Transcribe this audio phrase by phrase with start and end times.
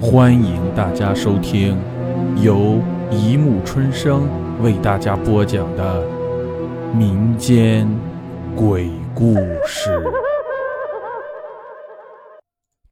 [0.00, 1.76] 欢迎大家收听
[2.40, 4.28] 由一木春生
[4.62, 6.06] 为大家播讲的
[6.94, 7.84] 民间
[8.54, 9.34] 鬼故
[9.66, 10.00] 事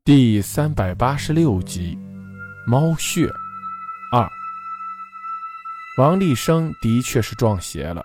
[0.04, 1.96] 第三百八十六集
[2.68, 3.28] 《猫穴
[4.10, 4.20] 二》。
[5.98, 8.04] 王立生的确是撞邪了。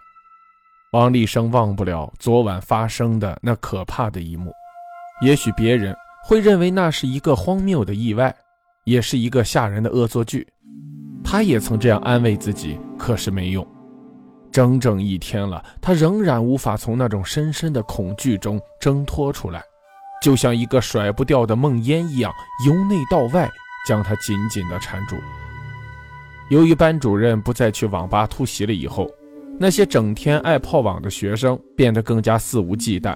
[0.91, 4.54] 王立生忘不了昨晚发生的那可怕的一幕。
[5.23, 8.36] 也许别人会认为那是一个荒谬的意外。
[8.92, 10.46] 也是一个吓人的恶作剧，
[11.23, 13.66] 他也曾这样安慰自己，可是没用。
[14.52, 19.63] 整整一天了，他仍然无法从那种深深的恐惧中挣脱出来，
[20.22, 22.34] 就像一个甩不掉的梦魇一样，
[22.68, 23.49] 由内到外
[23.88, 25.16] 将他紧紧地缠住。
[26.49, 29.10] 由于班主任不再去网吧突袭了以后，
[29.58, 33.16] 那些整天爱泡网的学生变得更加肆无忌惮，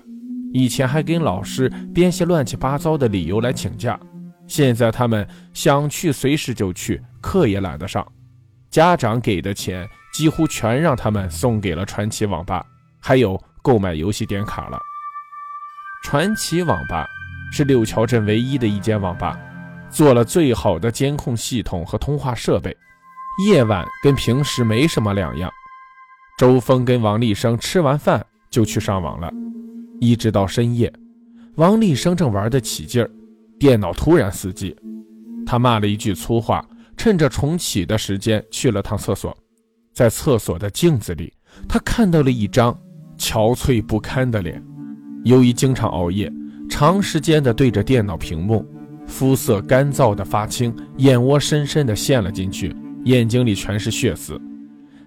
[0.54, 4.00] 以前还跟老师编些乱七八糟的理由来请假。
[4.48, 8.06] 现在他们想去随时就去，课也懒得上。
[8.70, 12.66] 家长给的钱几乎全让他们送给了传奇网吧，
[13.02, 14.80] 还有购买游戏点卡了。
[16.04, 17.08] 传奇网吧
[17.52, 19.40] 是六桥镇唯一的一间网吧，
[19.90, 22.76] 做了最好的监控系统和通话设备，
[23.48, 25.52] 夜晚跟平时没什么两样。
[26.38, 29.32] 周峰跟王立生吃完饭就去上网了，
[30.02, 30.92] 一直到深夜，
[31.56, 33.10] 王立生正玩得起劲儿。
[33.58, 34.76] 电脑突然死机，
[35.46, 36.66] 他骂了一句粗话，
[36.98, 39.36] 趁着重启的时间去了趟厕所。
[39.94, 41.32] 在厕所的镜子里，
[41.70, 42.78] 他看到了一张
[43.18, 44.62] 憔悴不堪的脸。
[45.24, 46.32] 由于经常熬夜，
[46.70, 48.66] 长时间的对着电脑屏幕，
[49.08, 54.40] 肤色干燥的发青，眼窝深深的陷了进去，眼睛里全是血丝。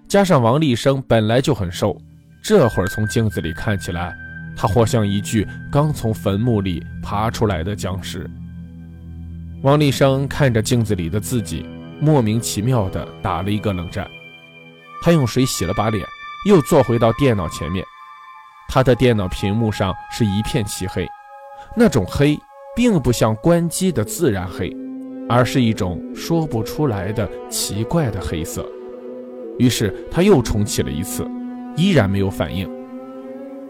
[0.07, 1.95] 加上王立生本来就很瘦，
[2.43, 4.11] 这会儿从镜子里看起来，
[4.61, 8.29] 他活像一具刚从坟墓里爬出来的僵尸。
[9.63, 11.65] 王立生看着镜子里的自己，
[12.01, 14.05] 莫名其妙地打了一个冷战。
[15.01, 16.05] 他用水洗了把脸，
[16.45, 17.85] 又坐回到电脑前面。
[18.67, 21.07] 他的电脑屏幕上是一片漆黑，
[21.73, 22.37] 那种黑
[22.75, 24.75] 并不像关机的自然黑，
[25.29, 28.69] 而是一种说不出来的奇怪的黑色。
[29.57, 31.25] 于是他又重启了一次，
[31.77, 32.69] 依然没有反应。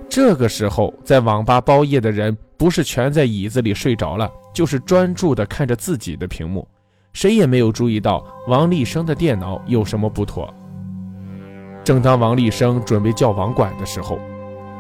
[0.10, 4.30] 这个时候，在网吧包夜的人不是全在椅子里睡着了。
[4.52, 6.68] 就是专注地看着自己的屏幕，
[7.14, 10.52] 谁也没有注意到王立生的电脑有什么不妥。
[11.84, 14.20] 正当王立生准备叫网管的时候，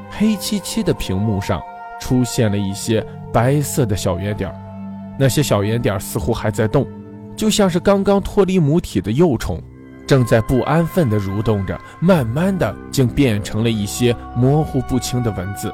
[0.09, 1.61] 黑漆漆的屏幕上
[2.01, 4.51] 出现了一些白色的小圆点，
[5.19, 6.85] 那些小圆点似乎还在动，
[7.35, 9.61] 就像是刚刚脱离母体的幼虫，
[10.09, 15.71] 正在不安分地蠕动着，慢慢的竟变成了一些模糊不清的文字，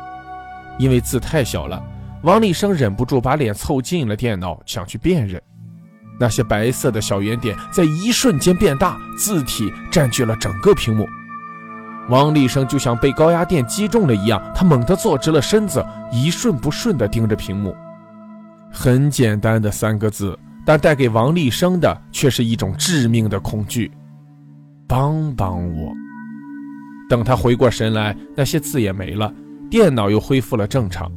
[0.78, 1.82] 因为字太小了。
[2.24, 5.42] 王立生忍不住把脸凑近了电脑，想去辨认。
[6.20, 11.08] 那些白色的小圆点在一瞬间变大，字体占据了整个屏幕。
[12.10, 15.82] 王立生就像被高压电击中了一样，他猛地坐直了身子，
[16.12, 17.74] 一瞬不瞬地盯着屏幕。
[18.70, 23.90] 很简单的三个字，但带给王立生的却是一种致命的恐惧
[24.88, 25.94] ：“帮帮我！”
[27.10, 29.32] 等他回过神来，那些字也没了，
[29.70, 31.12] 电脑又恢复了正常。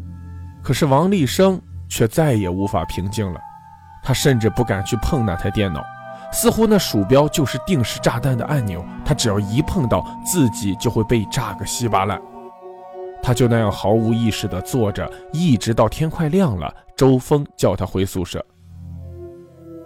[0.62, 3.40] 可是王立生却再也无法平静了，
[4.02, 5.82] 他甚至不敢去碰那台电脑，
[6.30, 12.20] 似乎那鼠标就是定时炸弹的按钮，他只要一碰到，自己就会被炸个稀巴烂。
[13.22, 18.44] 他就那样毫无意识地坐着，一直到天快亮了，周峰叫他回宿舍。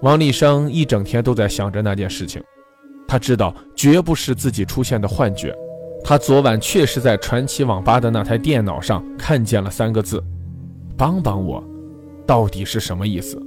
[0.03, 2.43] 王立生一整天都在想着那件事情，
[3.07, 5.55] 他知道绝不是自己出现的幻觉，
[6.05, 10.23] 他昨晚确实在传奇网吧的那台电脑上看见了三个字。
[10.97, 11.63] 帮帮我，
[12.27, 13.41] 到底是什么意思？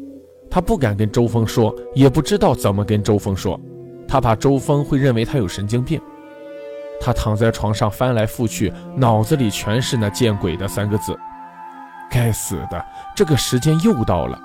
[0.50, 3.60] 他不敢跟周峰说，也不知道怎么跟周峰说，
[4.08, 6.00] 他怕周峰会认为他有神经病。
[7.02, 11.18] 他躺在床上翻来覆去，脑子里全是那见鬼的三个字。
[12.10, 12.86] 该死的，
[13.16, 14.40] 这个时间又到了，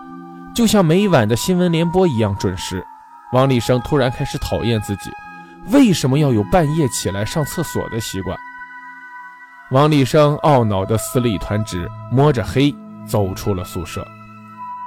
[0.54, 2.84] 就像每晚的新闻联播一样准时。
[3.32, 5.10] 王立生突然开始讨厌自己，
[5.68, 8.38] 为什么要有半夜起来上厕所的习惯？
[9.70, 12.74] 王立生懊恼地撕了一团纸，摸着黑。
[13.08, 14.06] 走出了宿舍，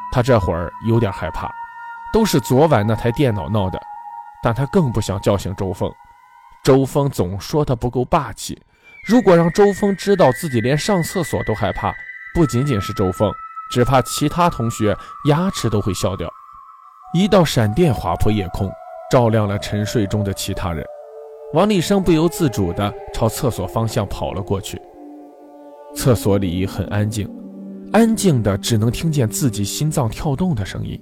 [0.09, 1.51] 他这会儿有点害怕，
[2.13, 3.81] 都是昨晚那台电脑闹的。
[4.41, 5.91] 但他更不想叫醒周峰。
[6.63, 8.62] 周峰总说他不够霸气，
[9.06, 11.94] 如果让周峰知道自己连上厕所都害怕，
[12.33, 13.29] 不仅仅是周峰，
[13.71, 14.95] 只怕其他同学
[15.25, 16.31] 牙齿都会笑掉。
[17.15, 18.68] 一道闪电划破夜空，
[19.12, 20.83] 照亮了沉睡中的其他人。
[21.54, 24.81] 王立生不由自主地朝厕所方向跑了过去。
[25.95, 27.30] 厕所里很安静。
[27.92, 31.00] 安静的，只能听见自己心脏跳动的声音。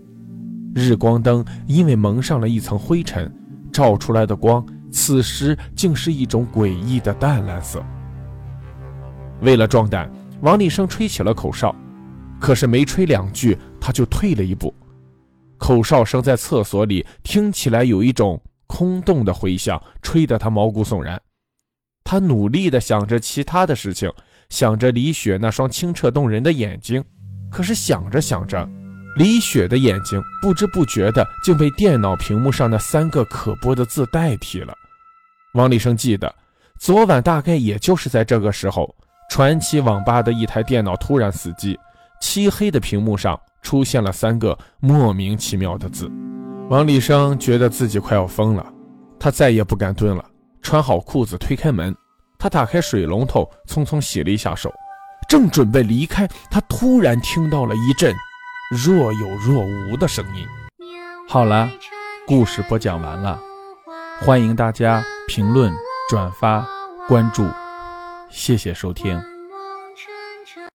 [0.76, 3.34] 日光灯因为蒙上了一层灰尘，
[3.72, 7.82] 照出来的光，此时竟是一种诡异的淡蓝色。
[9.40, 10.12] 为了壮胆，
[10.42, 11.74] 王立生吹起了口哨，
[12.38, 14.74] 可是没吹两句，他就退了一步。
[15.62, 21.22] 口哨声在厕所里听起来有一种空洞的回响，吹得他毛骨悚然。
[22.04, 24.12] 他努力地想着其他的事情，
[24.50, 27.04] 想着李雪那双清澈动人的眼睛，
[27.52, 28.68] 可是想着想着，
[29.18, 34.74] 李雪的眼睛不知不觉的竟被电脑屏幕上那三个可播的字代替了。
[35.54, 36.34] 王立生记得，
[36.80, 38.94] 昨晚大概也就是在这个时候。
[39.30, 41.80] 传奇网吧的一台电脑突然死机，
[42.20, 46.12] 漆黑的屏幕上出现了三个莫名其妙的字。
[46.70, 48.66] 王立生觉得自己快要疯了，
[49.20, 50.26] 他再也不敢蹲了，
[50.62, 51.96] 穿好裤子推开门，
[52.40, 54.74] 他打开水龙头，匆匆洗了一下手，
[55.28, 58.16] 正准备离开，他突然听到了一阵
[58.72, 60.46] 若有若无的声音。
[61.28, 61.70] 好了，
[62.26, 63.40] 故事播讲完了，
[64.22, 65.74] 欢迎大家评论、
[66.10, 66.66] 转发、
[67.08, 67.46] 关注。
[68.30, 69.31] 谢谢收听。